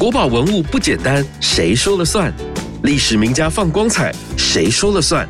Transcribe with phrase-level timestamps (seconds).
[0.00, 2.32] 国宝文物不简单，谁说了算？
[2.84, 5.28] 历史名家放光彩，谁说了算？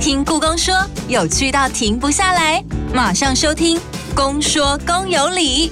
[0.00, 0.72] 听故宫说，
[1.08, 2.64] 有趣到停不下来，
[2.94, 3.76] 马上收听
[4.14, 5.70] 《公说公有理》。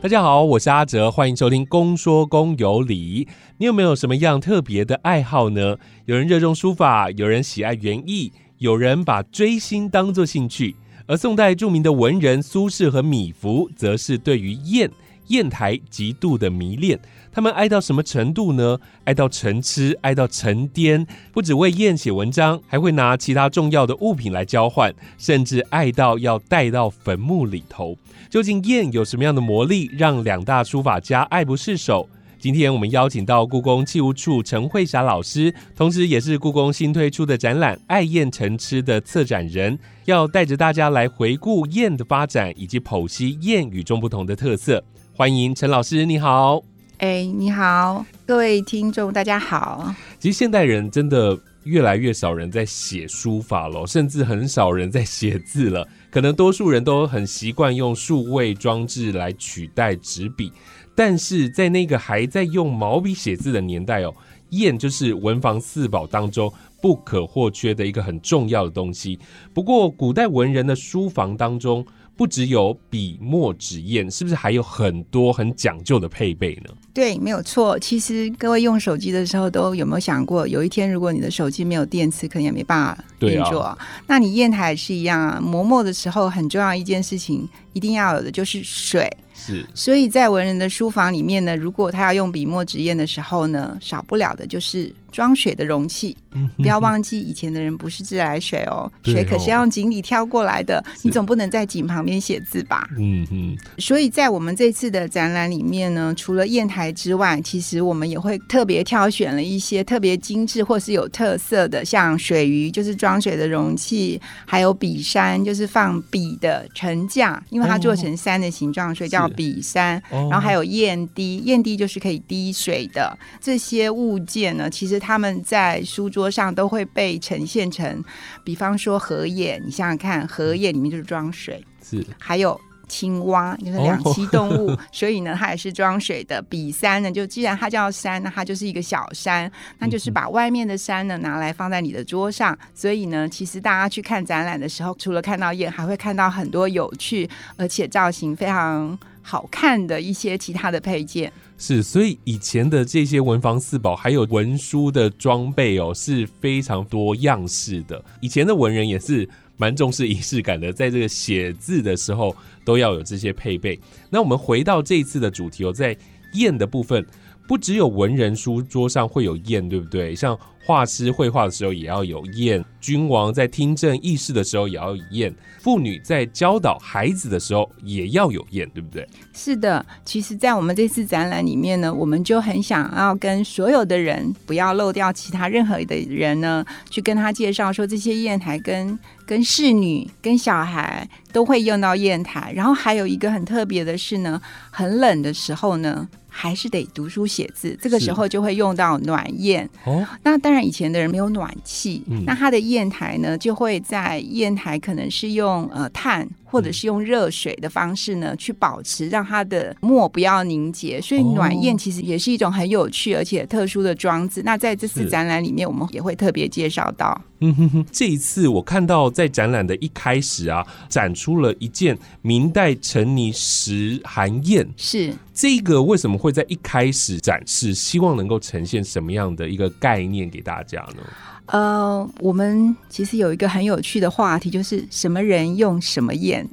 [0.00, 3.24] 大家好，我是阿哲，欢迎收听《公说公有理》。
[3.58, 5.78] 你有没有什么样特别的爱好呢？
[6.04, 10.76] 有人热衷书法，有人喜爱园艺，有人把追星当作兴趣。
[11.08, 14.88] 而宋代著名的文人苏轼和米芾，则是对于砚。
[15.28, 16.98] 砚台极度的迷恋，
[17.32, 18.78] 他们爱到什么程度呢？
[19.04, 27.96] 爱到成痴，爱到成癫，不只为砚写文章，还会拿其他重要的物品来交换，甚至爱到要带到坟墓里头。
[28.28, 32.08] 究竟砚有什么样的魔力，让两大书法家爱不释手？
[32.38, 44.82] 今天我们邀请到故宫器物处陈慧霞老师，同时也是故宫新推出的展览《爱砚成痴》的策展人，要带着大家来回顾砚的发展，以及剖析砚与众不同的特色。
[45.14, 46.62] 欢迎陈老师，你好。
[46.96, 49.94] 哎，你好，各位听众，大家好。
[50.18, 55.86] 其实现代人真的越来越少人在写书法了，甚至很少人在写字了。
[56.10, 60.50] 可能多数人都很习惯用数位装置来取代纸笔，
[60.96, 64.14] 但是在那个还在用毛笔写字的年代哦，
[64.48, 69.18] 砚就是文房四宝当中不可或缺的一个很重要的东西。
[69.52, 71.84] 不过，古代文人的书房当中。
[72.16, 76.70] 不只有笔墨纸砚，是不是还有很多很讲究的配备呢？
[76.94, 77.78] 对，没有错。
[77.78, 83.76] 其实各位用手机的时候，都有没有想过，有一天如果你的手机没有电池，可能也没办法运作。
[84.06, 85.40] 那你砚台也是一样啊。
[85.40, 89.10] 磨墨的时候，很重要一件事情，一定要有的就是水。
[89.44, 96.16] 是，所以在文人的书房里面呢，如果他要用笔墨纸砚的时候呢，少不了的就是装水的容器。
[96.56, 100.82] 不要忘记，以前的人不是自来水哦，水可是要用井里挑过来的。
[101.02, 102.88] 你总不能在井旁边写字吧？
[102.98, 103.54] 嗯嗯。
[103.76, 119.28] 所以在我们这次的展览里面呢，除了砚台之外，其实我们也会特别挑选了一些特别精致或是有特色的，像水鱼就是装水的容器，还有笔山就是放笔的沉架，因为它做成山的形状，所以叫。
[119.32, 124.68] 笔山，然后还有砚滴，砚滴就是可以滴水的这些物件呢。
[124.68, 128.02] 其实他们在书桌上都会被呈现成，
[128.44, 132.60] 比方说荷叶，你想想看，荷叶里面就是装水，是还有。
[132.88, 136.42] 青蛙就是两栖动物， 所以呢，它也是装水的。
[136.42, 142.56] 比山呢，就既然它叫山，那它就是一个小山，那就是把外面的山呢拿来放在你的桌上。
[142.74, 151.32] 所以呢，其实大家去看展览的时候，除了看到砚，还会看到很多有趣而且造型非常好看的一些其他的配件。
[151.56, 158.04] 是，所以以前的这些文房四宝还有文书的装备哦，是非常多样式的。
[158.20, 159.28] 以前的文人也是。
[159.62, 163.78] 蛮重视仪式感的，在这个写字的时候都要有这些配备。
[164.10, 165.96] 那我们回到这一次的主题哦，在
[166.32, 167.06] 宴的部分，
[167.46, 170.14] 不只有文人书桌上会有砚，对不对？
[170.14, 172.64] 像画师绘画的时候也要有砚。
[172.80, 179.06] 君王在听政议事的时候也要有砚，妇女在教导孩子的时候也要有砚，对不对？
[179.32, 192.52] 是的，其实，在我们这次展览里面呢，我们就很想要跟所有的人，不要漏掉其他任何的人呢，去跟他介绍说，这些砚台跟跟侍女、跟小孩都会用到砚台。
[192.54, 199.68] 然后还有一个很特别的是呢，很冷的时候呢，还是得读书写字，这个时候就会用到暖砚。
[199.84, 202.58] 哦，那当然以前的人没有暖气，那他的。
[202.62, 206.26] 砚台呢，就会在砚台可能是用呃碳。
[206.52, 214.42] 或者是用热水的方式呢，去保持让它的墨不要凝结，所以暖砚其实也是一种很有趣而且特殊的装置。
[214.44, 217.18] 那在这次展览里面，我们也会特别介绍到。
[217.40, 227.74] 嗯哼哼，这一次我看到在展览的一开始啊，展出了一件明代陈泥石寒砚，是这个为什么会在一开始展示？
[227.74, 231.02] 希望能够呈现什么样的一个概念给大家呢？
[231.46, 236.46] 呃，我们其实有一个很有趣的话题，就是什么人用什么砚。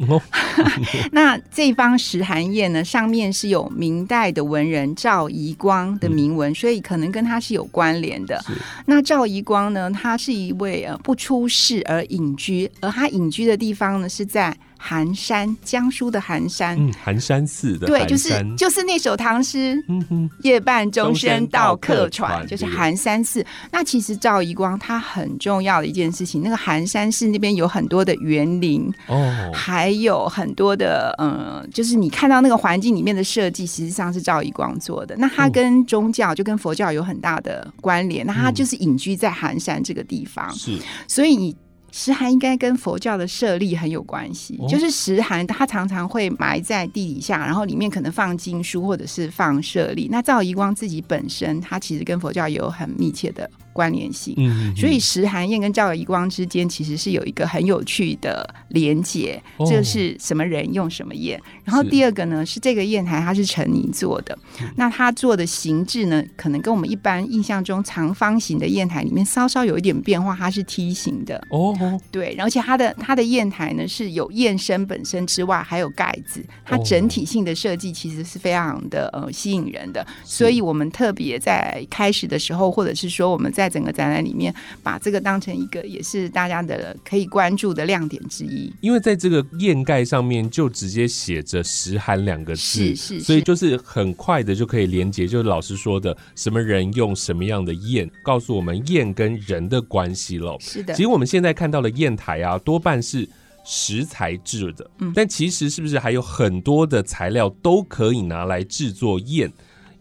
[1.14, 8.44] 那这方石函砚呢，上面是有明代的文人赵宜光的铭文，所以可能跟他是有关联的。
[8.88, 14.58] 那赵宜光呢，他是一位呃不出世而隐居，而他隐居的地方呢是在。
[14.82, 23.46] 寒山，江苏的寒山，嗯，寒山寺的对，就是就是那首唐诗，嗯哼，夜半钟声到客船，就是寒山寺。
[23.72, 35.14] 那其实赵宜光他很重要的一件事情，那个寒山寺那边有很多的园林哦，还有很多的嗯，就是你看到那个环境里面的设计，实际上是赵宜光做的。
[35.18, 41.54] 那他跟宗教就跟佛教有很大的关联，那他就是隐居在寒山这个地方，是，所以你。
[41.92, 50.08] 石函应该跟佛教的舍利很有关系，哦就是石函它常常会埋在地底下，然后里面可能放经书或者是放舍利。
[50.12, 54.34] 那照遗光自己本身，他其实跟佛教也有很密切的关联性。
[54.38, 59.66] 嗯，所以石函砚跟照遗光之间其实是有一个很有趣的连结，哦。
[59.70, 61.40] 这是什么人用什么砚。
[61.64, 64.68] 然后第二个呢是这个砚台它是陈泥做的，嗯。
[64.76, 71.38] 那它做的形制呢，可能跟我们一般印象中长方形的砚台里面稍稍有一点变化，它是梯形的。
[71.50, 76.84] 哦哦，对，而且它的它的砚台呢是有砚身本身之外，还有盖子，它哦。
[76.84, 80.06] 整体性的设计其实是非常的呃吸引人的。
[80.24, 88.74] 所以我们特别在开始的时候，或者是说我们在整个展览里面，把这个当成一个也是大家的可以关注的亮点之一。
[88.82, 100.58] 因为在这个砚盖上面就直接写着“石函”两个字，是是是所以就是很快的就可以连接，就是老师说的什么人用什么样的砚，告诉我们砚跟人的关系喽。
[100.60, 103.28] 是的其，实我们现在看到的砚台啊，多半是
[103.66, 109.52] 石材制的，嗯但其实是不是还有很多的材料都可以拿来制作砚？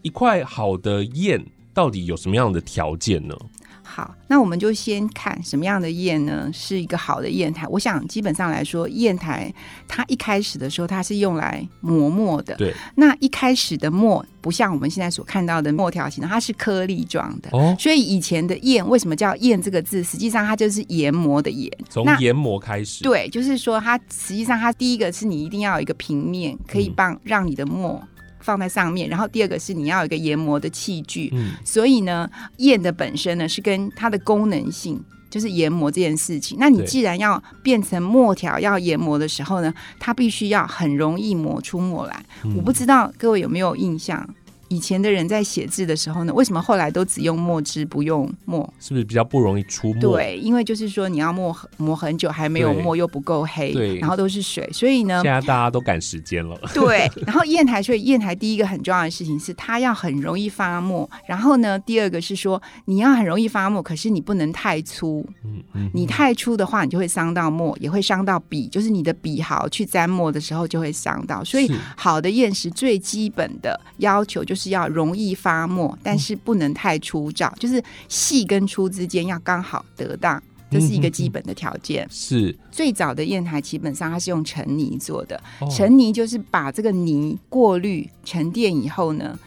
[0.01, 1.43] 一块好的砚
[1.79, 3.33] 到底有什么样的条件呢？
[3.81, 6.51] 好，那我们就先看什么样的砚呢？
[6.53, 7.65] 是一个好的砚台。
[7.69, 9.51] 我想基本上来说，砚台
[9.87, 12.53] 它一开始的时候，它是用来磨墨的。
[12.55, 17.49] 对，那一开始的墨不像我们现在所看到的墨条形的，它是颗粒状的。
[17.53, 20.03] 哦，所以以前的砚为什么叫砚这个字？
[20.03, 21.71] 实际上它就是研磨的研。
[21.89, 28.03] 从研磨开始，对，就是说它实际上它第一个是你一定要有一个平面，可以嗯帮让你的墨
[28.49, 31.29] 放在上面，然后第二个是你要有一个研磨的器具。
[31.33, 34.99] 嗯，所以呢，砚的本身呢是跟它的功能性。
[35.29, 42.25] 就是研磨这件事情，那你既然要变成墨条要研磨的时候呢，它必须要很容易磨出墨来。
[42.43, 44.27] 嗯我不知道各位有没有印象，
[44.69, 48.71] 以前的人在写字的时候呢，为什么后来都只用墨汁不用墨？
[48.79, 56.55] 是不是比较不容易出墨？，对，因为就是说你要磨磨很久，还没有墨又不够黑，对然后都是水，所以呢现，在大家都赶时间了。
[56.73, 71.43] 对，然后砚台，所以砚台第一个很重要的事情是它要很容易发墨，然后呢，第二个是说你要很容易发墨，可是你不能太粗，嗯嗯，你太粗的话，你就会伤到墨，也会伤到笔，就是你的笔毫去沾墨的时候就会伤到。
[71.43, 80.41] 所以好的砚石最基本的要求就是要容易发墨，但是不能太粗糙，就是细跟粗之间要刚好得当。
[80.71, 82.07] 这是一个基本的条件。
[82.11, 89.39] 是最早的砚台基本上它是用陈泥做的，哦陈泥就是把这个泥过滤沉淀以后呢，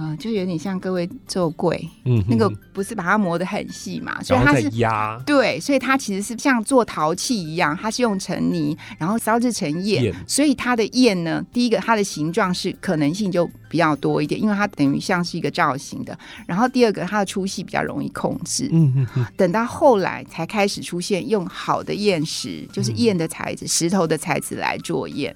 [0.00, 5.22] 呃，就有点像各位做柜，嗯那个不是把它磨得很细嘛，所以它是压。
[5.26, 18.70] 对，所以它其实是像做陶器一样，它是用成泥，然后烧制成砚砚，所以它的砚呢，第一个它的形状是可能性就比较多一点，因为它等于像是一个造型的，然后第二个它的粗细比较容易控制。
[18.72, 25.34] 嗯嗯嗯，等到后来才开始出现用好的砚石，就是砚的材质、石头的材质来做砚。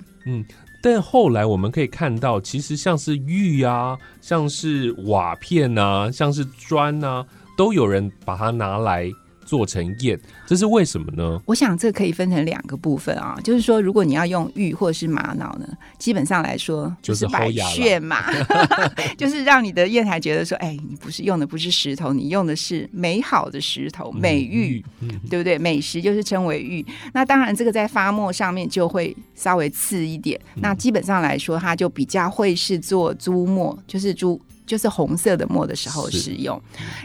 [0.87, 7.25] 但后来我们可以看到，其实像是玉啊，像是瓦片啊，像是砖啊，
[7.57, 9.11] 都有人把它拿来
[9.44, 11.41] 做成砚，这是为什么呢？
[11.46, 15.69] 我想这可以分成两个部分啊，就是说，如果你要用玉或者是玛瑙呢，
[15.99, 18.23] 基本上来说就是摆齁牙啦炫嘛，
[19.17, 24.85] 就是让你的砚台觉得说，哎，你不是用的不是石头，你用的是美好的石头，美玉。
[25.00, 25.58] 嗯，对不对？
[25.58, 26.85] 美食就是称为玉。
[27.12, 30.41] 那当然，这个在发墨上面就会稍微次一点。
[30.56, 34.41] 嗯那基本上来说，它就比较会是做朱墨，就是朱。
[34.67, 36.61] 就是红色的墨的时候使用，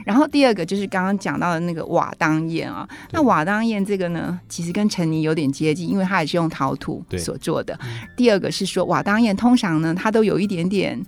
[0.05, 7.77] 然后第二个就是刚刚讲到的那个瓦当砚啊，那瓦当砚这个呢，其实跟陈泥有点接近，因为它也是用陶土所做的。
[8.15, 10.99] 第二个是说瓦当砚通常呢，它都有一点点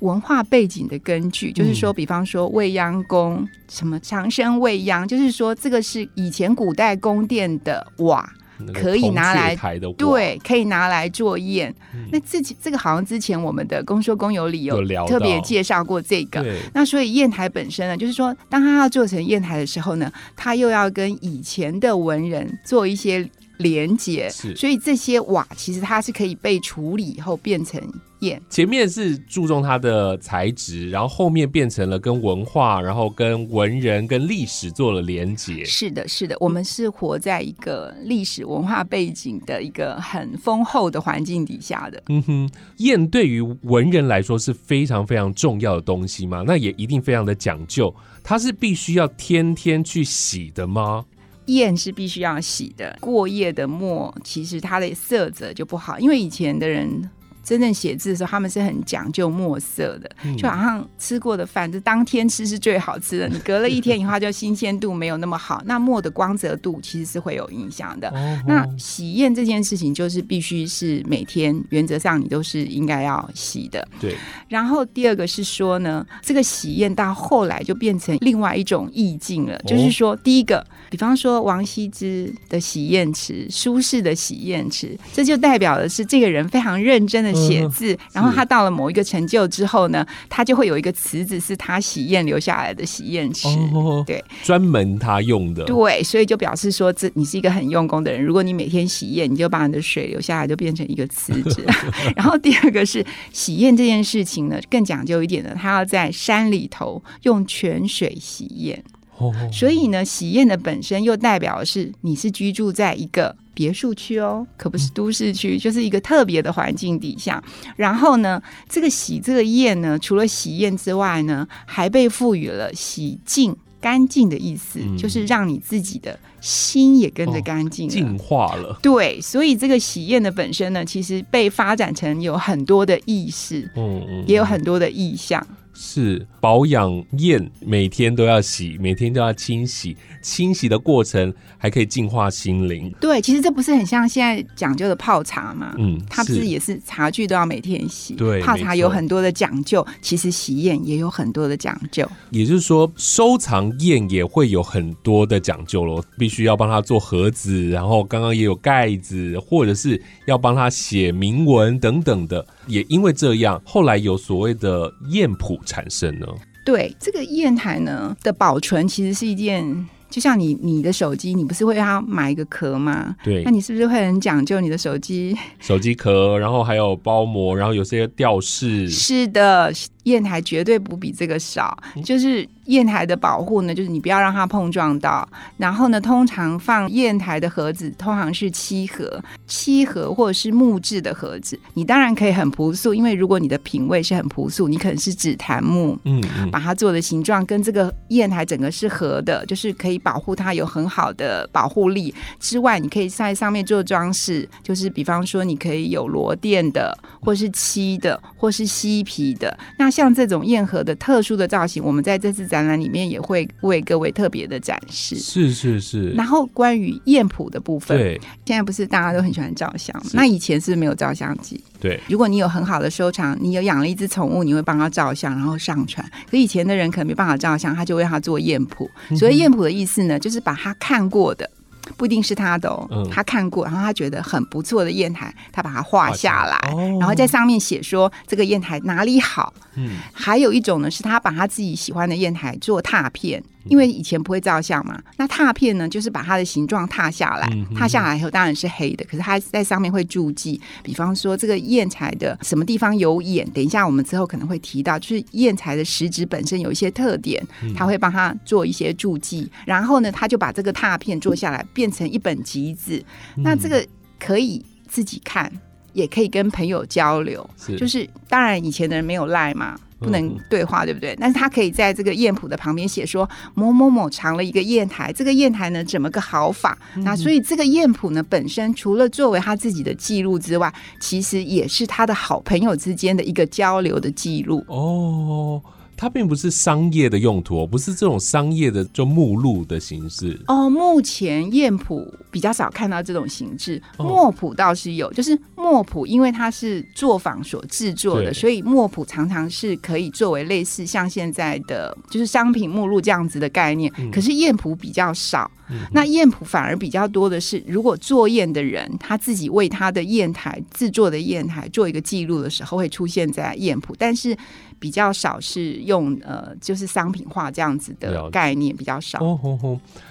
[0.00, 9.56] 文化背景的根据，就是说，比方说未央宫什么长生未央，就是说这个是以前古代宫殿的瓦，那个可以拿来
[9.96, 11.74] 对，可以拿来做宴。
[11.94, 16.44] 嗯那这这个好像之前我们的公说公有理有特别介绍过这个。
[16.72, 27.80] 那所以砚台本身呢，就是说，当它要做成砚台的时候呢，它又要跟以前的文人做一些连接，是所以这些瓦其实它是可以被处理以后变成
[28.20, 28.40] 砚。
[28.50, 35.64] 前面是注重它的材质，然后后面变成了跟文化，然后跟文人、跟历史做了连接。
[35.64, 42.02] 是的，是的，我们是活在一个历史文化背景的一个很丰厚的环境底下的。
[42.08, 47.94] 嗯哼，砚对于文人来说是非常非常重要的东西嘛，那也一定非常的讲究。
[48.22, 51.04] 它是必须要天天去洗的吗？
[51.48, 57.10] 砚是必须要洗的，过夜的墨其实它的色泽就不好，因为以前的人
[57.48, 63.28] 真正写字的时候，他们是很讲究墨色的，嗯就好像吃过的饭，就当天吃是最好吃的。
[63.28, 68.10] 你隔了一天以后，它就新鲜度没有那么好，那墨的光泽度其实是会有影响的。
[68.10, 73.86] 哦那洗砚这件事情，就是必须是每天，原则上你都是应该要洗的。
[73.98, 74.14] 对，
[74.48, 93.48] 然后第二个是说呢，这个喜宴到后来就变成另外一种意境了，就是说，第一个，比方说王羲之的喜宴词、苏轼的喜宴池，这就代表的是这个人非常认真的写字，然后他到了某一个成就之后呢，他就会有一个池子是他喜宴留下来的喜宴池。
[93.48, 98.24] 哦，对，专门他用的，对，所以就表示说，这你是一个很用功的人。
[98.24, 101.64] 如果你每天喜宴，你就把你的水留下来，就变成一个池子。
[102.16, 108.82] 然后第二个是喜宴这件事情呢，更讲究一点的，他要在山里头用泉水洗宴。
[109.18, 117.42] 哦，所以呢，喜宴的本身又代表的是你是居住在一个别墅区哦，可不是都市区，就是一个特别的环境底下。
[117.76, 123.56] 然后呢，这个喜这个宴呢，除了喜宴之外呢，还被赋予了洗净。
[123.80, 127.92] 干净的意思，嗯就是让你自己的心也跟着干净了。
[127.92, 135.46] 净化了，对，所以这个喜宴的本身呢，其实被发展成有很多的意识，嗯嗯，也有很多的意象。
[135.72, 142.92] 是保养砚，每天都要洗，每天都要清洗，清洗的过程还可以净化心灵。
[143.00, 145.74] 对，其实这不是很像现在讲究的泡茶吗？
[145.78, 148.14] 嗯，它不是也是茶具都要每天洗？
[148.14, 152.08] 对泡茶有很多的讲究，其实洗砚也有很多的讲究。
[152.30, 162.46] 也就是说，收藏砚也会有很多的讲究咯，必须要帮它做盒子，然后刚刚也有盖子，或者是要帮它写铭文等等的。
[162.66, 166.26] 也因为这样，后来有所谓的砚谱产生呢。
[166.68, 169.88] 对这个砚台呢的保存，其实是一件。
[170.10, 173.14] 就像你你的手机，你不是会要买一个壳吗？
[173.22, 175.36] 对那，你是不是会很讲究你的手机？
[175.60, 179.70] 手机壳，然后还有包膜，然后有些吊饰，是的，
[180.04, 181.76] 砚台绝对不比这个少。
[182.04, 185.28] 就是砚台的保护呢，就是你不要让它碰撞到。
[185.56, 191.58] 然后呢，通常放砚台的盒子通常是漆盒、漆盒或者是木质的盒子。
[191.74, 195.98] 你当然可以很朴素，因为如果你的品味是很朴素，你可能是紫檀木。
[196.04, 202.14] 嗯嗯，把它做的形状跟这个砚台整个是合的，就是可以保护它有很好的保护力。
[202.38, 209.56] 之外，你可以在上面做装饰，就是比方说你可以有螺钿的，或是漆的，或是漆皮的。
[209.78, 215.16] 那像这种砚盒的特殊的造型，我们在这次展览里面也会为各位特别的展示。
[215.16, 221.60] 是是是，然后关于砚谱的部分，对现在不是大家都很喜欢照相那以前是是没有照相机。
[221.80, 226.08] 对，如果你有很好的收藏，你有养了一只宠物，你会帮它照相，然后上传。
[226.30, 228.88] 可以前的人可能没办法照相，他就为它做砚谱。
[229.10, 231.50] 嗯所以砚谱的意思呢，就是把他看过的。
[231.96, 233.08] 不一定是他的哦，嗯。
[233.10, 236.96] 他看过，然后他觉得很不错的砚台，他把它画下来，哦。
[237.00, 239.52] 然后在上面写说这个砚台哪里好。
[239.74, 239.96] 嗯。
[240.12, 245.00] 还有一种呢，是他把他自己喜欢的砚台做拓片，因为以前不会照相嘛。
[245.16, 257.44] 那拓片呢，就是把它的形状拓下来拓下来以后当然是黑的，可是它在上面会注记，比方说这个砚台的什么地方有眼，等一下我们之后可能会提到，就是砚台的实质本身有一些特点，
[257.76, 263.02] 他会帮他做一些注记，然后呢，他就把这个拓片做下来，变成一本集子。
[263.36, 263.86] 那这个
[264.18, 265.50] 可以自己看，
[265.92, 267.48] 也可以跟朋友交流。
[267.56, 271.16] 是就是当然以前的人没有赖嘛，不能对话，对不对？
[271.20, 276.76] 但是他可以在这个宴谱的旁边写说某某某藏了一个砚台，这个砚台呢怎么个好法？
[276.98, 284.64] 那所以这个宴谱呢本身除了作为他自己的记录之外，其实也是他的好朋友之间的一个交流的记录。
[284.68, 285.60] 哦，
[285.98, 290.40] 它并不是商业的用途哦，不是这种商业的就目录的形式。
[290.46, 295.12] 哦，目前燕谱比较少看到这种形制，哦墨谱倒是有。
[295.12, 303.92] 就是墨谱，因为它是作坊所制作的，所以墨谱常常是可以作为类似像现在的就是商品目录这样子的概念。
[303.98, 305.50] 嗯可是燕谱比较少，
[305.92, 314.36] 那砚谱反而比较多的是，如果做宴的人他自己为他的砚台制作的砚台做一个记录的时候，会出现在砚谱，但是
[314.78, 319.18] 比较少是用呃就是商品化这样子的概念比较少。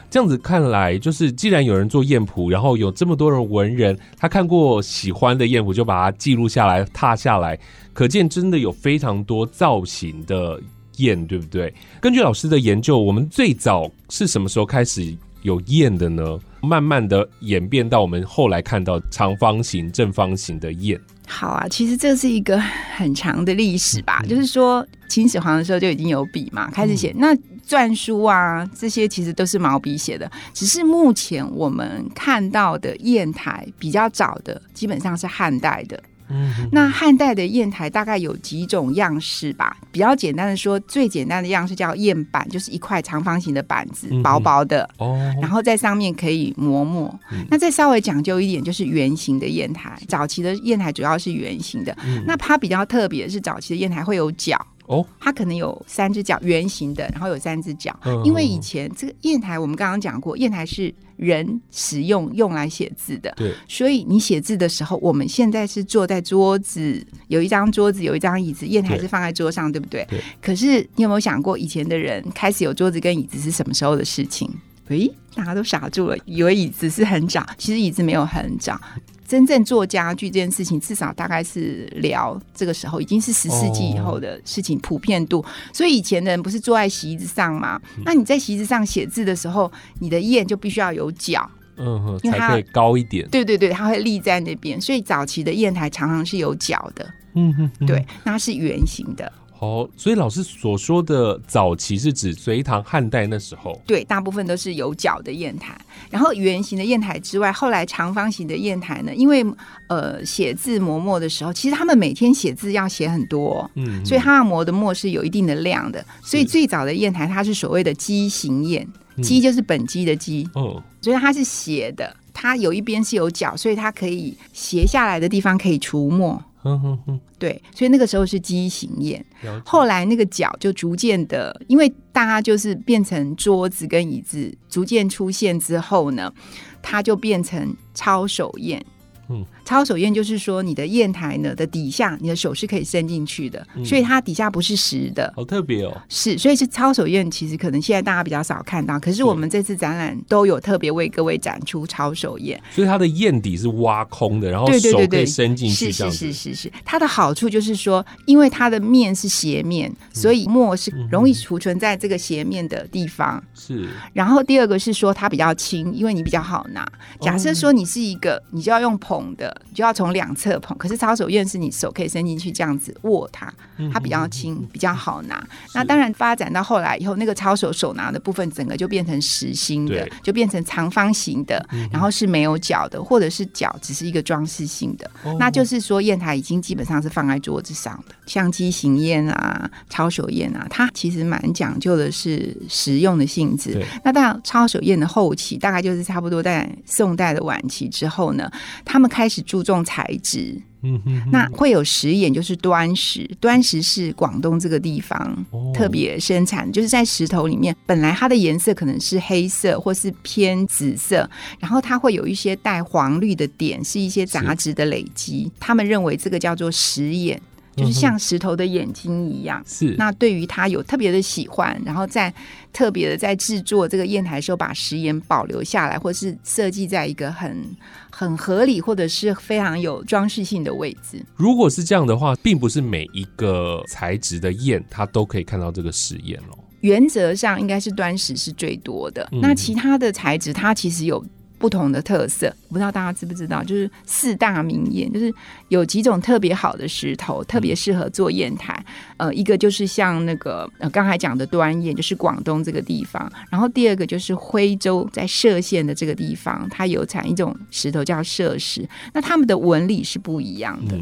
[0.09, 7.59] 这样子看来，就是既然有人做砚谱，然后有这么多人文人，他看过喜欢的砚谱，就把它记录下来、踏下来，
[7.93, 10.61] 可见真的有非常多造型的
[10.95, 11.73] 砚，对不对？
[11.99, 16.39] 根据老师的研究，我们最早是什么时候开始有砚的呢？
[16.61, 20.99] 慢慢的演变到我们后来看到长方形、正方形的砚。
[21.27, 22.59] 好啊，其实这是一个
[22.95, 27.13] 很长的历史吧，就是说秦始皇的时候就已经有笔嘛，开始写。
[27.17, 27.35] 那
[27.67, 36.01] 篆书啊，这些其实都是毛笔写的，只是目前我们看到的砚台比较早的，基本上是汉代的。
[36.29, 39.77] 嗯那汉代的砚台大概有几种样式吧？
[39.91, 47.07] 比较简单的说，最简单的样式叫砚板，就是一块长方形的板子嗯，薄薄的，哦，然后在上面可以磨墨。
[47.31, 49.97] 嗯那再稍微讲究一点，就是圆形的砚台。
[50.07, 54.59] 早期的砚台主要是圆形的，嗯那它比较特别的是，早期的砚台会有角。
[54.87, 57.97] 哦，它可能有三只脚，圆形的，然后有三只脚。
[58.05, 70.05] 嗯因为以前这个砚台，我们刚刚讲过，砚台是人使用用来写字的，对，所以你写字的时候，我们现在是坐在桌子，有一张桌子，有一张椅子，砚台是放在桌上，对不对？
[70.09, 74.49] 对可是你有没有想过，以前的人开始有桌子跟椅子是什么时候的事情？
[74.87, 78.79] 诶，大家都傻住了，以为椅子是很长，其实椅子没有很早。
[79.27, 85.43] 真正做家具这件事情，至少大概是聊这个时候，已经是十世纪以后的事情，普遍度。
[85.73, 87.79] 所以以前的人不是坐在席子上吗？
[88.05, 91.47] 那你在席子上写字的时候，你的砚就必须要有角。
[91.79, 93.27] 嗯哼，因为它才可以高一点。
[93.29, 103.81] 对对对，它会立在那边，所以早期的砚台常常是有角的，嗯哼哼，对，那是圆形的，哦，所以老师所说的早期是指隋唐汉代那时候。
[103.87, 105.75] 对，大部分都是有角的砚台。
[106.09, 109.45] 然后圆形的砚台之外，后来长方形的砚台呢，因为
[109.87, 113.69] 呃写字磨墨的时候，其实他们每天写字要写很多。
[113.75, 126.39] 嗯，所以他要磨的墨是有一定的量的，所以最早的砚台它是所谓的鸡形砚，嗯鸡就是本鸡的鸡，哦，所以它是斜的，它有一边是有角，所以它可以斜下来的地方可以除墨。
[126.67, 129.23] 哼哼哼，对，所以那个时候是畸形宴，
[129.63, 136.33] 后来那个脚就逐渐的，因为大家就是变成桌子跟椅子逐渐出现之后呢，
[136.81, 138.83] 它就变成抄手宴。
[139.29, 146.01] 嗯，抄手砚就是说，你的砚台呢的底下，你的手是可以伸进去的，嗯所以它底下不是实的，好特别哦。
[146.07, 147.29] 是，所以是抄手砚。
[147.29, 152.57] 其实可能现在大家比较少看到，可是我们这次展览都有特别为各位展出抄手砚。
[152.71, 163.43] 所以它的砚底是挖空的，然后对对对对手可以伸进去，是是这样子是是是，它的好处就是说，因为它的面是斜面，所以墨是容易储存在这个斜面的地方。
[163.53, 166.87] 是然后第二个是说它比较轻，因为你比较好拿。
[167.19, 170.77] 假设说你是一个，你就要用捧的，你就要从两侧捧。
[170.77, 173.53] 可是抄手砚是你手可以伸进去这样子握它，
[173.91, 175.45] 它比较轻，比较好拿。
[175.73, 185.09] 那当然发展到后来以后，那个抄手手拿的部分整个就变成实心的，就变成长方形的，然后是没有脚的，或者是脚只是一个装饰性的。
[185.23, 193.83] 哦那就是说砚台已经基本上是放在桌子上的，像鸡形砚啊、抄手砚啊，它其实蛮讲究的是实用的性质。
[194.03, 198.51] 那到，抄手砚的后期大概就是差不多在宋代的晚期之后呢，
[198.85, 200.61] 他们开始注重材质。
[200.83, 203.27] 嗯哼哼，那会有石眼，就是端石。
[203.39, 211.27] 端石是广东这个地方哦特别生产，就是在石头里面，本来它的颜色可能是黑色或是偏紫色，
[211.59, 215.51] 然后它会有一些带黄绿的点，是一些杂质的累积。
[215.59, 217.41] 他们认为这个叫做石眼，
[217.77, 219.63] 就是像石头的眼睛一样。
[219.65, 222.33] 是那对于它有特别的喜欢，然后在
[222.73, 227.63] 特别的在制作这个砚台的时候，把石眼保留下来，或是设计在一个很
[228.09, 231.23] 很合理或者是非常有装饰性的位置。
[231.35, 236.57] 如果是这样的话，并不是每一个材质的砚它都可以看到这个实验哦。
[236.81, 241.23] 原则上应该是端石是最多的，嗯那其他的材质它其实有。
[241.57, 245.33] 不同的特色，我不知道大家知不知道，就是四大名砚，就是
[245.69, 248.85] 有几种特别好的石头，特别适合做砚台。
[249.17, 253.31] 呃，一个就是像那个刚才讲的端砚，就是广东这个地方。
[253.49, 260.95] 然后第二个就是徽州在歙县的这个地方，它有产一种石头叫歙石，那它们的纹理是不一样的。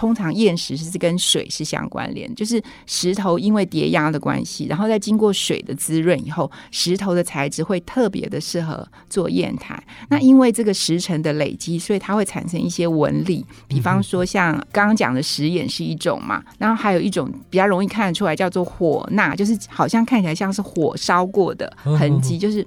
[0.00, 9.78] 通常砚石是跟水是相关联，就是石头因为叠压的关系，然后再经过水的滋润以后，石头的材质会特别的适合做砚台。
[10.08, 22.66] 那因为这个石层的累积，所以它会产生一些纹理，比方说像刚刚讲的石眼是一种嘛，然后还有一种比较容易看得出来叫做火钠，就是好像看起来像是火烧过的痕迹， 就是。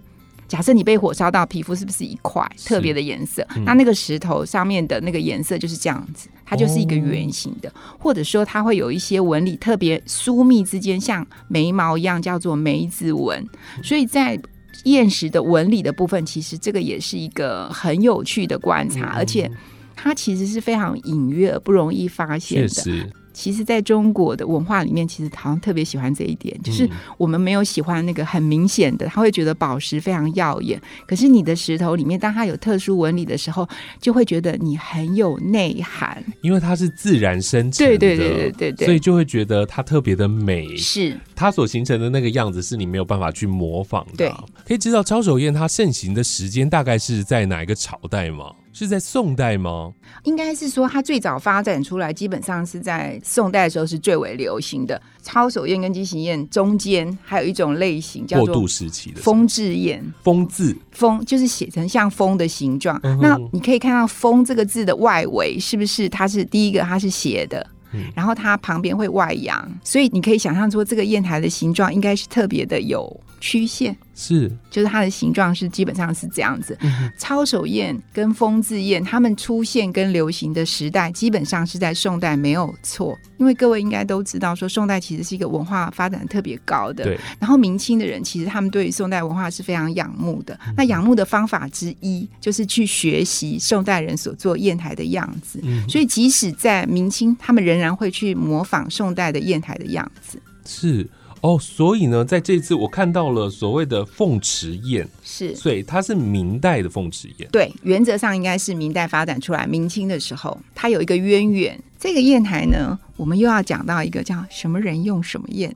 [0.54, 3.44] 假设你被火烧到，皮肤是不是一块特别的颜色？
[3.56, 13.44] 嗯那那个石头上面的那个颜色就是这样子，它就是一个圆形的，或者说它会有一些纹理特别疏密之间，像眉毛一样，叫做梅子纹。
[13.82, 14.40] 所以在
[14.84, 19.50] 砚石的纹理的部分，其实这个也是一个很有趣的观察，而且
[19.96, 23.10] 它其实是非常隐约、不容易发现的。
[23.34, 30.80] 其实，在中国的文化里面，其实好像特别喜欢这一点，就是嗯我们没有喜欢那个很明显的，他会觉得宝石非常耀眼。
[31.08, 33.68] 可是你的石头里面，当它有特殊纹理的时候，
[34.00, 36.24] 就会觉得你很有内涵。
[36.42, 40.78] 因为它是自然生成的，对对对对对对，所以就会觉得它特别的美。
[40.78, 44.18] 是它所形成的那个样子是你没有办法去模仿的。
[44.18, 44.34] 对，
[44.68, 48.52] 可以知道抄手砚它盛行的时间大概是在哪一个朝代吗？
[48.74, 49.94] 是在宋代吗？
[50.24, 55.00] 应该是说它最早发展出来，基本上是在宋代的时候是最为流行的。
[55.22, 63.00] 抄手宴跟畸形宴中间还有一种类型叫做过渡时期的风字宴，风字，风就是写成像风的形状。
[63.04, 73.94] 嗯那你可以看到“风”这个字的外围是不是它是第一个它是斜的，嗯然后它旁边会外扬，所以你可以想象说这个砚台的形状应该是特别的有曲线。
[74.16, 76.78] 是就是它的形状是基本上是这样子。
[77.18, 83.18] 抄手宴跟风字宴，它们出现跟流行的时代，基本上是在宋代没有错。
[83.40, 87.04] 因为各位应该都知道，说宋代其实是一个文化发展特别高的。
[87.04, 87.20] 对。
[87.40, 90.58] 然后明清的人其实他们对于宋代文化是非常仰慕的。
[90.78, 95.60] 那仰慕的方法之一，就是去学习宋代人所做砚台的样子。
[95.64, 100.40] 嗯所以即使在明清，他们仍然会去模仿宋代的砚台的样子。
[100.66, 101.06] 是
[101.44, 105.54] 哦，所以呢，在这次我看到了所谓的凤池宴，是。
[105.54, 107.50] 所以它是明代的凤池宴。
[107.52, 111.78] 对，原则上应该是明代发展出来，明清的时候它有一个渊源。
[112.00, 115.74] 这个砚台呢，我们又要讲到一个叫什么人用什么砚。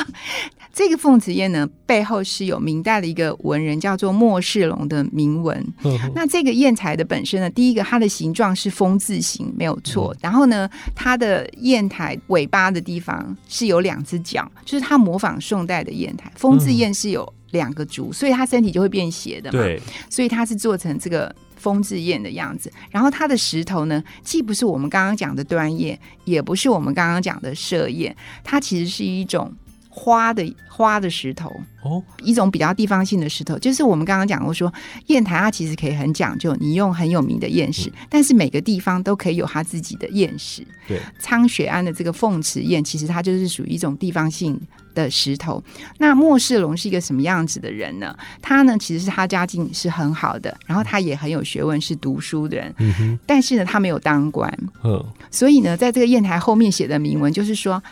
[0.74, 5.66] 这个凤子砚呢，背后是有明代的一个文人叫做莫世龙的铭文。
[6.14, 10.14] 那这个砚台的本身呢，第一个它的形状是风字形，没有错。
[10.20, 16.30] 然后呢，它的砚台尾巴的地方是有两只脚，就是它模仿宋代的砚台。
[16.36, 19.58] 风字砚是有两个足，所以它身体就会变斜的嘛。
[19.58, 22.70] 对，所以它是做成这个风字砚的样子。
[22.90, 29.54] 然后它的石头呢，既不是我们刚刚讲的端砚，也不是我们刚刚讲的射砚，它其实是一种
[29.94, 31.52] 花的花的石头。
[31.82, 34.72] 哦，一种比较地方性的石头，就是我们刚刚讲过说，
[35.08, 40.64] 砚台它其实可以很讲究，你用很有名的砚石，但是每个地方都可以有它自己的砚石。
[40.86, 44.58] 对，苍雪庵的这个凤池砚，其实它就是属于一种地方性
[44.94, 45.60] 的石头。
[45.98, 48.16] 那莫世龙是一个什么样子的人呢？
[48.40, 57.82] 他呢，其实是他家境是很好的，然后他也很有学问，是读书的人，嗯哼，但是呢，他没有当官，嗯，所以呢，在这个砚台后面写的铭文就是说。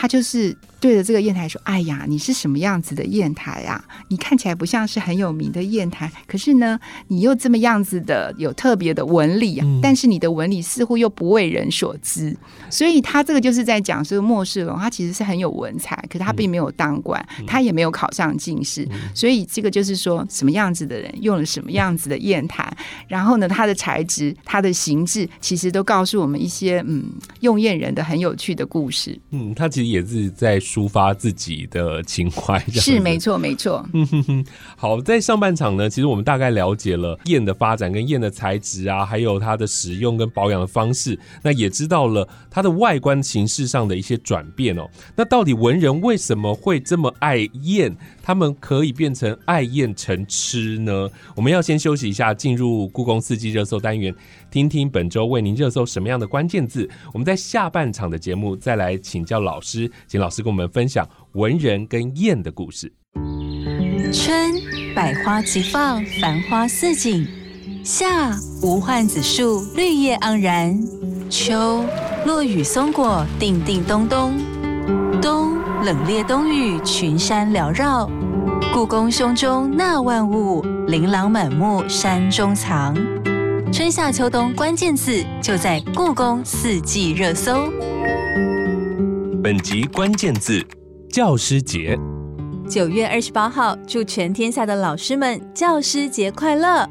[0.00, 3.84] 他就是对着这个砚台说：“哎呀，你是什么样子的砚台啊？
[4.08, 12.36] 你看起来不像是很有名的砚台，可是呢，你又这么样子的有特别的纹理啊，嗯但是你的纹理似乎又不为人所知。
[12.70, 22.70] 所以他这个就是在讲说，莫世龙他其实是很有文采，可是他并没有当官，他也没有考上进士，所以这个就是说什么样子的人用了什么样子的砚台，
[23.08, 27.04] 然后呢，他的材质、他的形制，其实都告诉我们一些嗯
[27.40, 29.18] 用砚人的很有趣的故事。
[29.30, 33.82] 嗯，他其实也是在抒发自己的情怀， 是没错，没错。
[34.76, 44.86] 好，在上半场呢，其实我们大概了解了砚的发展跟砚的材质啊，还有它的使用跟保养的方式，那也知道了它的外观形式上的一些转变哦。
[45.16, 47.96] 那到底文人为什么会这么爱燕？
[48.22, 51.08] 他们可以变成爱燕成痴呢？
[51.34, 54.14] 我们要先休息一下，进入故宫四季热搜单元，
[54.50, 56.88] 听听本周为您热搜什么样的关键字。
[57.12, 62.92] 我们在下半场的节目再来请教老师，请老师跟我们分享文人跟砚的故事。
[64.12, 64.52] 春
[64.94, 67.26] 百花齐放，繁花似锦；
[67.84, 70.74] 夏无患子树，绿叶盎然；
[71.28, 71.84] 秋
[72.24, 74.32] 落雨松果，叮叮咚咚；
[75.20, 78.10] 冬冷冽冬雨，群山缭绕。
[78.72, 82.96] 故宫胸中纳万物，琳琅满目山中藏。
[83.70, 87.70] 春夏秋冬关键字就在故宫四季热搜。
[89.42, 90.66] 本集关键字：
[91.10, 91.98] 教师节。
[92.68, 96.88] 九月二十八号，祝全天下的老师们教师节快乐！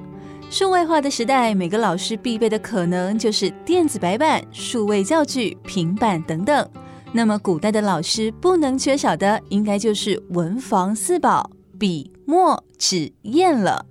[0.51, 6.69] 数位化的时代，每个老师必备的可能就是电子白板、数位教具、平板等等。
[7.11, 13.85] 那么，古代的老师不能缺少的，应该就是文房四宝——笔、墨、纸、砚了。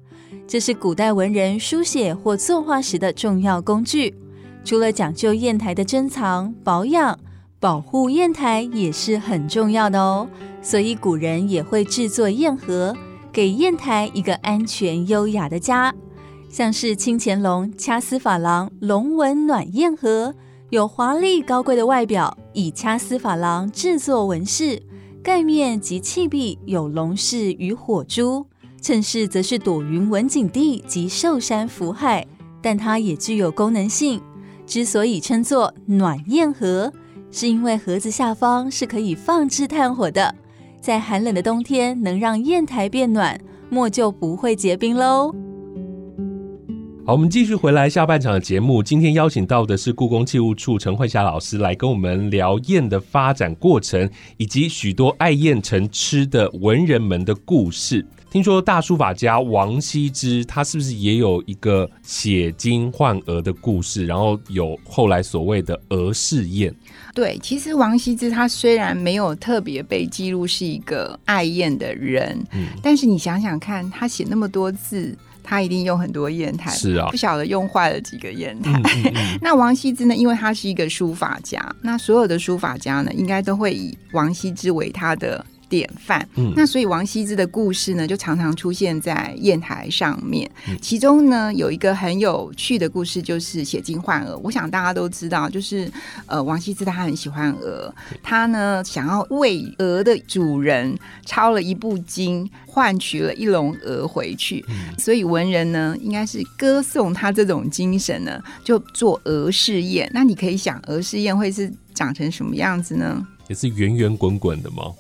[0.47, 4.15] 这是古代文人书写或作画时的重要工具。
[4.65, 7.19] 除了讲究砚台的珍藏、保养，
[7.61, 10.29] 保护砚台也是很重要的哦。
[10.61, 12.97] 所以古人也会制作砚盒，
[13.33, 15.95] 给砚台一个安全优雅的家。
[16.49, 20.35] 像是清乾隆掐丝珐琅龙纹暖砚盒，
[20.71, 24.83] 有华丽高贵的外表，以掐丝珐琅制作纹饰，
[25.23, 28.47] 盖面及器壁有龙饰与火珠，
[28.81, 32.27] 趁势则是躲云文景地及寿山福海。
[32.63, 34.21] 但它也具有功能性，
[34.67, 36.93] 之所以称作暖砚盒，
[37.31, 40.35] 是因为盒子下方是可以放置炭火的。
[40.81, 45.33] 在寒冷的冬天，能让砚台变暖，墨就不会结冰喽。
[47.05, 48.83] 好，我们继续回来下半场的节目。
[48.83, 58.05] 今天邀请到的是故宫器物处陈慧霞老师来跟我们聊燕的发展过程，以及许多爱燕成痴的文人们的故事。
[58.31, 64.05] 听说大书法家王羲之，他是不是也有一个写金换鹅的故事？
[64.05, 66.75] 然后有后来所谓的鹅式宴。
[67.15, 75.17] 对，其实王羲之他虽然没有特别被记录是一个爱燕的人，嗯，但是你想想看，他写那么多字。
[75.49, 78.83] 他一定用很多砚台，是啊，不晓得用坏了几个砚台。
[79.41, 80.17] 那王羲之呢？
[80.17, 85.47] 因为他是一个书法家，那所有的书法家呢，应该都会以王羲之为他的。
[85.69, 90.51] 典范，那所以王羲之的故事呢，就常常出现在砚台上面。
[90.81, 94.37] 其中呢，有一个很有趣的故事，就是写金换鹅。
[94.39, 95.91] 我想大家都知道，就是
[96.27, 104.65] 呃，王羲之他很喜欢鹅，他呢想要为鹅的主人抄了一部经，换取了一笼鹅回去。
[104.97, 110.09] 所以文人呢，应该是歌颂他这种精神呢，就做鹅试验。
[110.15, 113.27] 那你可以想，鹅试验会是长成什么样子呢？
[113.49, 114.93] 也是圆圆滚滚的吗？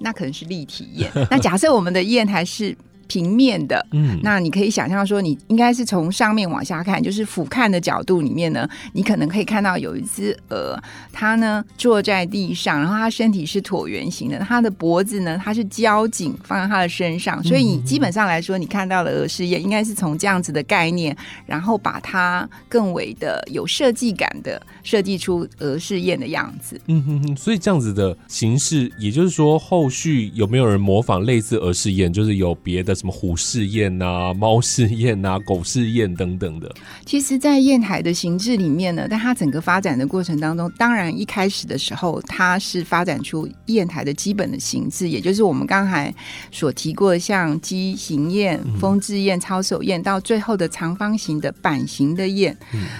[0.00, 1.10] 那可能是立体宴。
[1.30, 2.76] 那假设我们的宴台是。
[3.06, 10.76] 平面的，嗯，那你可以想象说，你应该是从上面往下看，就是俯瞰的角度里面呢，你可能可以看到有一只鹅，
[11.12, 21.16] 它呢坐在地上，然后它身体是椭圆形的，它的脖子呢它是交颈放在它的身上，所以你基本上来说，你看到的鹅试验应该是从这样子的概念，
[21.46, 26.80] 然后把它更为的有设计感的设计出鹅试验的样子。
[26.86, 32.95] 嗯哼哼，所以这样子的形式，也就是说，后续有没有人模仿类似鹅试验，就是有别的？
[32.96, 36.74] 什么虎式宴呐、猫式宴呐、狗式宴等等的。
[37.04, 46.12] 其实，在砚台的形制里面呢，在它整个发展的过程当中，当然一开始的时候，它是发展出砚台的基本的形制，也就是我们刚才
[46.50, 52.56] 所提过的，像鸡形砚、风致燕、操手砚，到最后的长方形的板形的燕。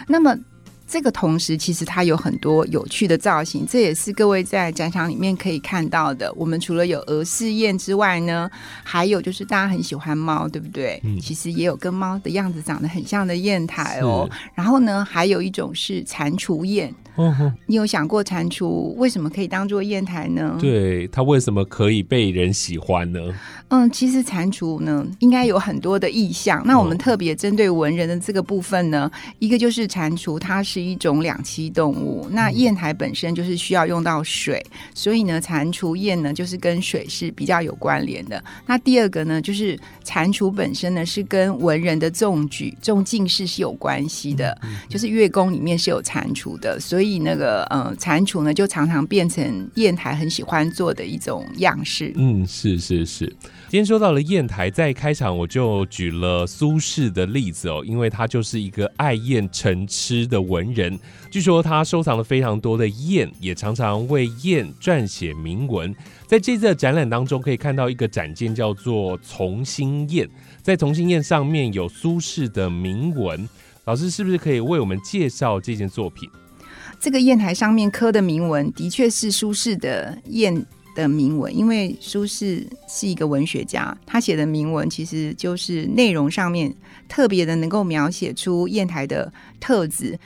[0.07, 0.37] 那么。
[0.87, 6.33] 这个同时，其实它有很多有趣的造型，这也是各位在展场里面可以看到的。
[6.35, 8.49] 我们除了有鹅式燕之外呢，
[8.85, 11.01] 还有就是大家很喜欢猫，对不对？
[11.05, 14.29] 嗯，其实也有跟猫的样子长得很像的砚台哦。
[14.55, 16.89] 然后呢，还有一种是蟾蜍砚。
[17.17, 20.59] 哦，你有想过蟾蜍为什么可以当做砚台呢？
[20.61, 23.19] 对，它为什么可以被人喜欢呢？
[23.69, 26.63] 嗯，其实蟾蜍呢，应该有很多的意象。
[26.67, 32.29] 那我们特别针对文人的这个部分呢，一个就是蟾蜍，它是一种两栖动物。
[32.31, 34.61] 那砚台本身就是需要用到水，
[34.93, 38.43] 所以呢，蟾蜍砚呢，就是跟水是比较有关联的。
[38.67, 47.07] 那第二个呢，就是蟾蜍本身呢，是跟文人的中举、中进士是有关系的，就是月宫里面是有蟾蜍的，所以。
[47.07, 52.11] 所以那个呃，蟾蜍呢，就常常变成砚台很喜欢做的一种样式。
[52.17, 53.33] 嗯，是是是。
[53.69, 60.97] 今天说到了砚台，在开场我就举了苏轼的例子哦，因为他就是一个爱砚成痴的文人。
[61.33, 65.93] 据说他收藏了非常多的砚，也常常为砚撰写铭文。
[66.29, 70.25] 在这次的展览当中，可以看到一个展件叫做《从心砚》，
[70.63, 73.49] 在《从心砚》上面有苏轼的铭文。
[73.85, 76.31] 老师是不是可以为我们介绍这件作品？
[77.01, 80.65] 这个砚台上面刻的铭文，的确是苏轼的砚
[80.97, 81.57] 的铭文。
[81.57, 86.75] 因为苏轼是一个文学家，他写的铭文其实就是内容上面
[87.09, 90.19] 特别的能够描写出砚台的特质。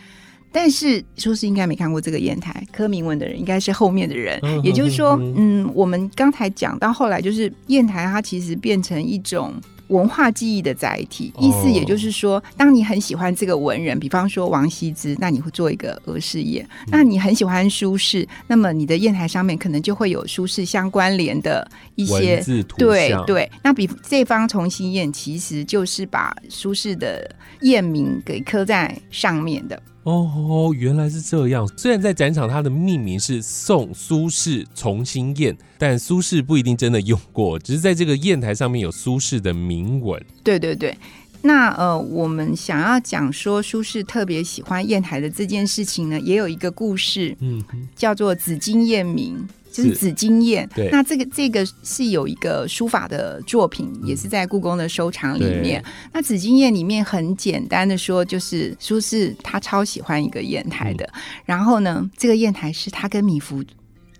[0.50, 4.40] 但是苏轼应该没看过这个砚台，刻铭文的人应该是后面的人。
[4.64, 9.52] 也就是说，嗯，我们刚才讲到后来，就是砚台它其实变成一种。
[9.90, 22.42] 文化记忆的载体，意思也就是说，当你很喜欢这个文人，比方说王羲之，那你会做一个俄式砚；那你很喜欢苏轼，那么你的砚台上面可能就会有苏轼相关联的一些
[22.79, 23.50] 对对。
[23.62, 27.29] 那比这方重新砚，其实就是把苏轼的
[27.61, 29.81] 砚名给刻在上面的。
[30.03, 31.69] 哦，原来是这样。
[31.77, 40.21] 虽然在展场，它的命名是送苏轼重新砚，但苏轼不一定真的用过，只是在这个砚台上面有苏轼的铭文。
[40.43, 40.97] 对对对，
[41.43, 47.63] 那呃，我们想要讲说苏轼特别喜欢砚台的这件事情呢，也有一个故事，嗯，
[47.95, 49.47] 叫做紫金砚铭。
[49.72, 55.83] 就是紫金砚，那这个这个是有一个书法的作品，也是在故宫的收藏里面。
[56.12, 61.09] 那紫金砚里面很简单的说，就是苏轼他超喜欢一个砚台的，
[61.44, 63.64] 然后呢，这个砚台是他跟米芾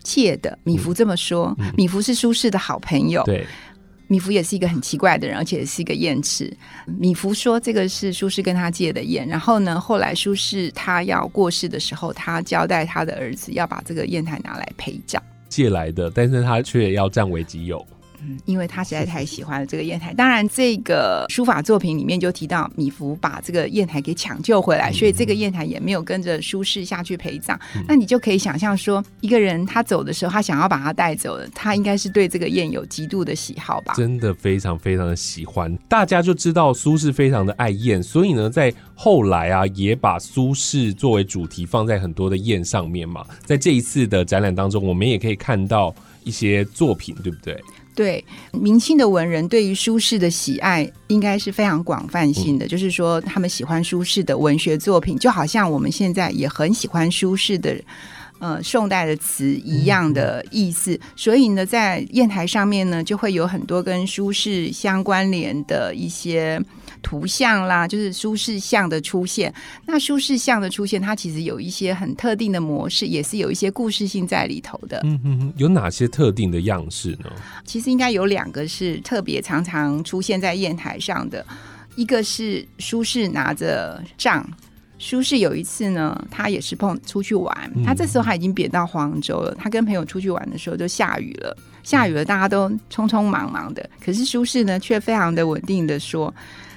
[0.03, 0.57] 借的。
[0.65, 3.23] 米芾这么说，米芾是苏轼的好朋友。
[3.25, 3.45] 对，
[4.07, 6.53] 米芾也是一个很奇怪的人，而且是一个砚痴。
[6.87, 15.23] 米芾说这个是苏轼跟他借的砚，然后呢，后来苏轼他要过世的时候，他交代他的儿子要把这个砚台拿来陪葬。
[15.51, 17.85] 借来的，但是他却要占为己有。
[18.23, 20.13] 嗯，因为他实在太喜欢了这个砚台。
[20.15, 27.59] 当然，这个书法作品里面就提到米芾把这个砚台给抢救回来，所以这个砚台也没有跟着苏轼下去陪葬。
[27.89, 33.95] 那你就可以想象说，一个人他走的时候，他想要把它带走的，他应该是对这个砚有极度的喜好吧？
[33.97, 35.75] 真的非常非常的喜欢。
[35.89, 43.25] 大家就知道苏轼非常的爱砚，所以呢，在后来啊，也把苏轼作为主题放在很多的砚上面嘛。
[43.45, 47.59] 在这一次的展览当中，我们也可以看到一些作品，对不对？
[47.95, 57.77] 对，明清的文人对于苏轼的喜爱应该是非常广泛性的，就是说他们喜欢苏轼的文学作品，就好像我们现在也很喜欢苏轼的。
[58.41, 66.59] 呃，宋代的词一样的意思，所以呢，在砚台上面呢，就会有很多跟苏轼相关联的一些
[67.03, 69.53] 图像啦，就是苏轼像的出现。
[69.87, 75.05] 那苏轼像的出现，它其实有一些很特定的模式，也是有一些故事性在里头的。
[75.57, 77.31] 有哪些特定的样式呢？
[77.67, 81.45] 其实应该有两个是特别常常出现在砚台上的，
[81.95, 84.49] 一个是苏轼拿着杖。
[85.03, 89.55] 苏轼有一次呢，他也是碰出去玩，他这时候他已经贬到黄州了。
[89.59, 93.89] 他跟朋友出去玩的时候就下雨了，下雨了，大家都匆匆忙忙的。
[94.05, 96.33] 可是苏轼呢，却非常的稳定的说。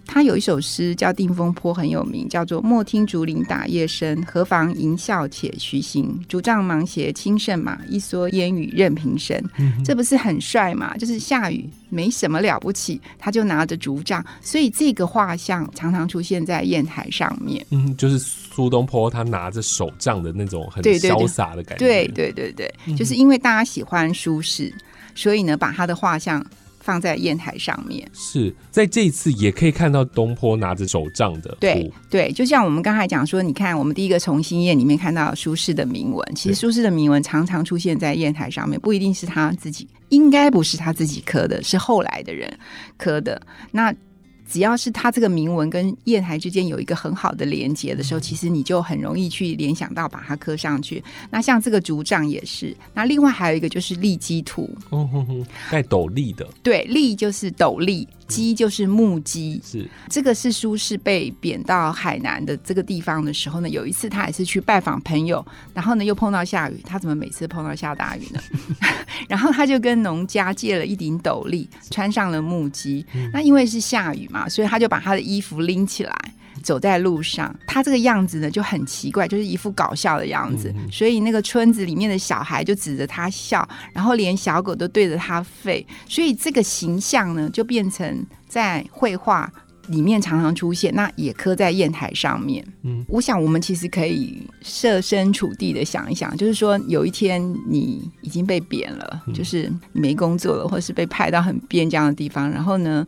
[0.06, 6.20] 他有一首诗叫《定风波》，很有名，叫做“莫听竹林打叶声，何妨吟啸且徐行。
[6.28, 9.42] 竹杖芒鞋轻胜马，一蓑烟雨任平生。”
[9.84, 10.96] 这不是很帅吗？
[10.98, 17.66] 就是下雨没什么了不起，他就拿着竹杖，所以这个画像常常出现在砚台上面。
[17.72, 21.86] 嗯，就是苏东坡他拿着手杖的那种很潇洒的感觉。
[21.86, 24.72] 对对对对，就是因为大家喜欢舒适，
[25.16, 26.46] 所以呢，把他的画像。
[26.84, 31.56] 放在砚台上面，是在这一次也可以看到东坡拿着手杖的。
[31.60, 42.52] 对对，就像我们刚才讲说，你看我们第一个重新砚里面看到苏轼的铭文，其实苏轼的铭文常常出现在砚台上面，不一定是他自己，应该不是他自己刻的，是后来的人
[42.98, 43.42] 刻的。
[43.72, 43.96] 那
[44.54, 51.04] 只要是它这个铭文跟砚台之间有一个很好的连接的时候，其实你就很容易去联想到把它刻上去。
[51.32, 52.78] 那像这个竹杖也是。
[52.94, 54.70] 那另外还有一个就是立基图，
[55.72, 56.48] 带斗笠的。
[56.62, 59.62] 对，笠就是斗笠，基就是木鸡。
[59.66, 68.40] 是这个是苏轼被贬到海南的这个地方的时候呢，有一次他也是去拜访朋友，然后呢又碰到下雨，他怎么每次碰到下大雨呢？
[69.28, 73.06] 然后他就跟农家借了一顶斗笠，穿上了木屐。
[73.32, 76.34] 那因为是下雨嘛，所以他就把他的衣服拎起来，
[76.64, 77.54] 走在路上。
[77.68, 80.74] 他这个样子呢就很奇怪，就是一副搞笑的样子。
[80.92, 85.86] 所以那个村子里面的小孩就指着他笑，然后连小狗都对着他吠。
[86.08, 89.52] 所以这个形象呢，就变成在绘画。
[89.88, 92.66] 里面常常出现，那也刻在砚台上面。
[92.84, 103.06] 嗯，我想我们其实可以设身处地的想一想，就是说有一天你已经被贬了，就是你没工作了，或是被派到很边疆的地方，然后呢？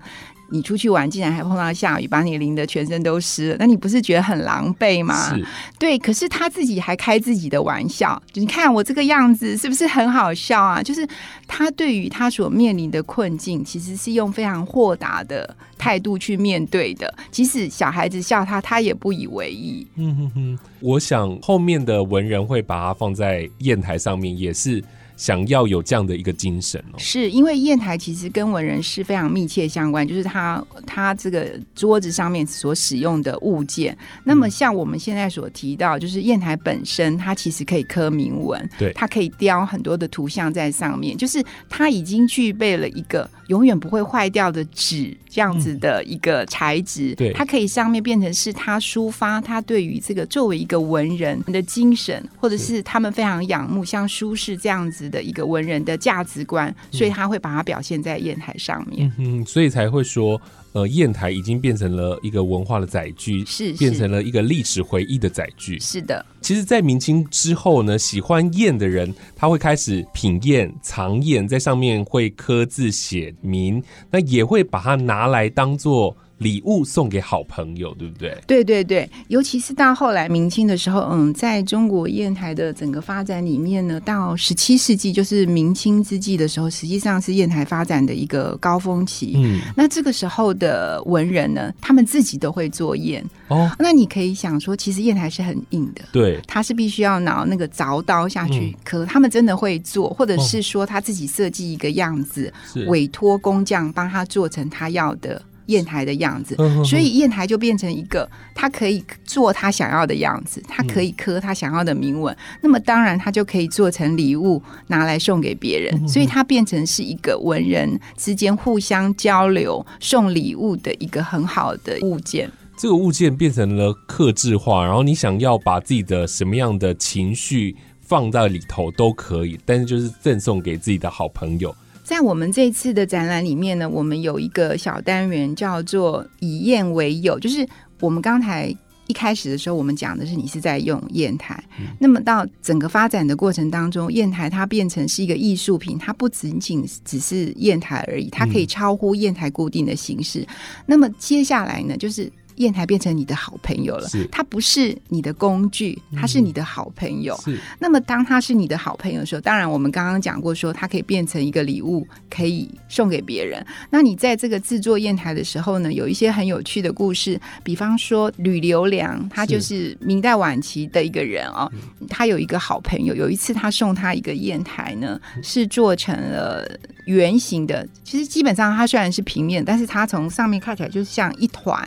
[0.49, 5.35] 你出去玩，竟然还碰到下雨，把你淋得全身都湿了，那你不是觉得很狼狈吗？
[5.79, 10.81] 对，可是他自己还开自己的玩笑，就你看我这个样子是不是很好笑啊？
[10.83, 11.07] 就是
[11.47, 17.13] 他对于他所面临的困境，其实是用非常豁达的态度去面对的。
[17.31, 19.87] 即使小孩子笑他，他也不以为意。
[19.95, 24.83] 嗯哼哼，我想后面的文人会把它放在砚台上面，也是。
[25.15, 33.97] 想要有这样的一个精神哦，是因为砚台其实跟文人是非常密切相关，就是他他这个桌子上面所使用的物件。
[34.23, 55.04] 那么像我们现在所提到，就是砚台本身，它其实可以刻铭文，对，它可以雕很多的图像在上面，就是它已经具备了一个永远不会坏掉的纸这样子的一个材质，对，它可以上面变成是他抒发他对于这个作为一个文人的精神，或者是他们非常仰慕像苏轼这样子。
[55.09, 59.11] 的一个文人的价值观，所以他会把它表现在砚台上面。
[59.17, 60.39] 嗯，所以才会说，
[60.73, 65.79] 呃，砚台已经变成了一个文化的载具，是变成了一个历史回忆的载具。
[65.79, 76.15] 是的，其实，在明清之后呢，喜欢砚的人，他会开始品砚、藏砚，在上面会刻字写名，那也会把它拿来当做。
[76.39, 78.37] 礼物送给好朋友，对不对？
[78.45, 89.33] 对对对，尤其是到后来明清的时候，嗯，在中国砚台的整个发展里面呢，到十七世纪，就是明清之际的时候，实际上是砚台发展的一个高峰期。
[89.37, 93.71] 嗯，那这个时候的文人呢，他们自己都会做砚哦。
[93.79, 99.05] 那你可以想说，其实砚台是很硬的，对，他是必须要拿那个凿刀下去刻。
[99.05, 102.53] 他们真的会做，或者是说他自己设计一个样子，
[102.87, 105.41] 委托工匠帮他做成他要的。
[105.67, 112.35] 砚台的样子，所以砚台就变成一个，它可以做他想要的样子，它可以刻他想要的铭文。
[112.61, 122.49] 那么当然，它就可以做成礼物拿来送给别人，所以它变成是一个文人之间互相交流、送礼物的一个很好的物件。
[122.77, 131.73] 这个物件变成了克制化，然后你想要把自己的什么样的情绪放在里头都可以，但是就是赠送给自己的好朋友。
[132.05, 137.67] 在我们这次的展览里面呢，我们有一个小单元叫做“以砚为友”，就是
[137.99, 138.73] 我们刚才
[139.07, 141.61] 一开始的时候，我们讲的是你是在用砚台，
[141.97, 150.47] 那么到整个发展的过程当中，砚台它变成是一个艺术品，它不仅仅只是砚台而已，它可以超乎砚台固定的形式。
[150.85, 152.31] 那么接下来呢，就是。
[152.57, 157.35] 砚台变成你的好朋友了是，它不是你的工具，它是你的好朋友。
[157.43, 163.65] 是那么，当它是你的好朋友的时候，当然我们刚刚讲过说，它可以变成一个礼物，可以送给别人。
[163.89, 171.71] 那你在这个制作砚台的时候呢，有一些很有趣的故事，比方说吕留良，他就是明代晚期的一个人哦，
[172.09, 176.65] 他有一个好朋友，有一次他送他一个砚台呢，是做成了
[177.05, 177.87] 圆形的。
[178.03, 181.81] 其实基本上它虽然是平面，但是它从上面看起来就像一团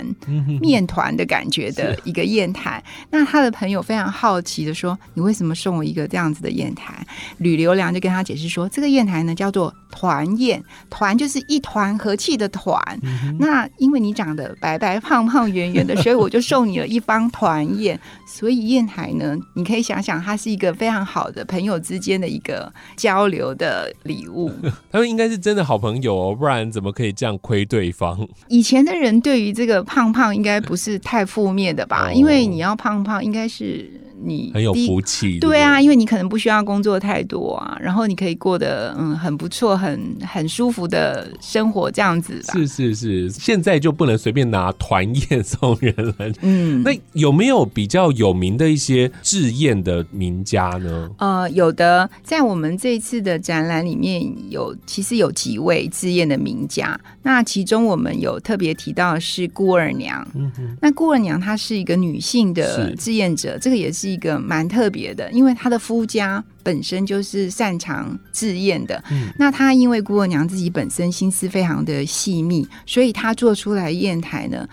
[0.61, 2.83] 面团的感觉的一个砚台。
[3.11, 6.95] 那他的朋友非常好奇的说：“你为什么送我一个这样子的砚台？”
[7.39, 12.81] 吕留良就跟他解释说：“这个砚台呢叫做团砚，团就是一团和气的团。
[13.39, 17.99] 那因为你长得白白胖胖圆圆的，所以我就送你了一方团砚。
[18.27, 24.53] 所以砚台呢，你可以想想，它是一个非常好的朋友之间的一个交流的礼物。
[24.93, 28.29] 他们应该是真的好朋友哦，不然怎么可以这样亏对方？
[28.49, 32.09] 以前的人对于这个胖胖应该不是太负面的吧？
[32.09, 33.85] 哦因为你要胖胖，应该是
[34.23, 35.39] 你很有福气。
[35.39, 42.55] 对啊，因为你可能不需要工作太多啊，然后你可以过得嗯很不错、很很舒服的生活这样子吧。
[42.55, 46.15] 是是是，现在就不能随便拿团宴送人了。
[46.43, 51.11] 嗯，那有没有比较有名的一些制宴的名家呢？
[51.19, 56.99] 呃，有的，在我们这一次的展览里面有，其实有几位制宴的名家。
[57.23, 60.27] 那其中我们有特别提到的是顾二娘。
[60.35, 69.03] 嗯哼，那顾二娘她是一个女性的是制宴者，这个也是一个蛮特别的，因为他的夫家本身就是擅长制砚的。
[69.11, 74.69] 嗯那他因为顾二娘自己本身心思非常的细密，所以他做出来砚台呢。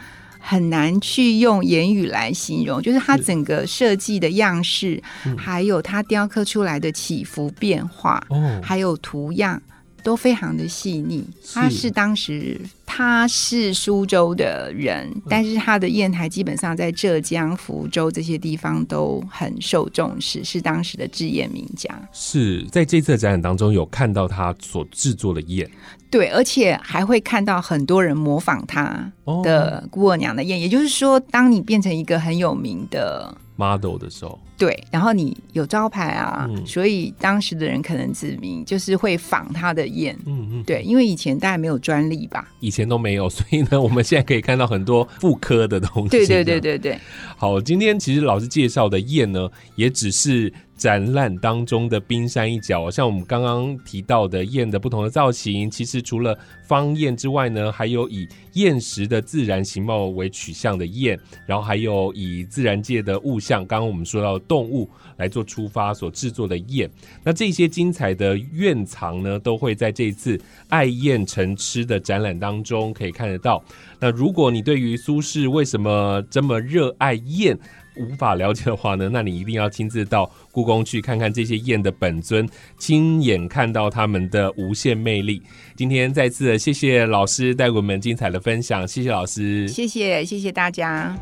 [0.48, 9.60] 很难去用言语来形容，就是它整个设计的样式，嗯还有它雕刻出来的起伏变化，哦，还有图样
[10.06, 11.28] 都非常的细腻。
[11.51, 21.89] 他是是当时他是苏州的人，但是他的砚台基本上在浙江、福州这些地方都很受重视，是当时的制砚名家。
[22.14, 25.68] 是在这次的展览当中有看到他所制作的砚
[26.12, 33.36] 对，而且还会看到很多人模仿他哦的姑二娘的砚，也就是说，当你变成一个很有名的。
[33.56, 40.18] Model 的时候，对，然后你有招牌啊，嗯所以当时的人可能指名就是会仿他的宴。
[40.26, 42.47] 嗯嗯，对，因为以前大概没有专利吧。
[42.60, 46.10] 以前都没有，所以呢，我们现在可以看到很多妇科的东西。
[46.10, 46.60] 对对对。
[46.60, 46.99] 对对，
[47.38, 52.90] 好，今天其实老师介绍的宴呢，也只是展览当中的冰山一角。
[52.92, 66.90] 像我们刚刚提到的砚的不同的造型，其实除了方砚之外呢，还有以砚石的自然形貌为取向的砚，然后还有以自然界的物象，刚刚我们说到动物来做出发所制作的砚。
[67.24, 73.64] 那这些精彩的砚藏呢，都会在这一次爱砚成痴的展览当中可以看得到。
[74.00, 77.58] 那如果你对于苏轼为什么这么热爱砚
[77.98, 85.41] 无法了解的话呢， 那你一定要亲自到故宫去看看这些砚的本尊，亲眼看到他们的无限魅力。
[85.76, 89.68] 今天再次谢谢老师带给我们精彩的分享，谢谢老师。
[89.68, 91.16] 谢谢谢谢大家。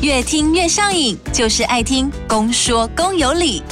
[0.00, 3.62] 越听越上瘾，就是爱听公说公有理。